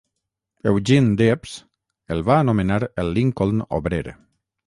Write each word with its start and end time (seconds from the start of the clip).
Eugene 0.69 1.11
Debs 1.19 1.51
el 2.15 2.23
va 2.31 2.39
anomenar 2.45 2.79
el 3.03 3.13
Lincoln 3.19 3.63
obrer. 3.81 4.05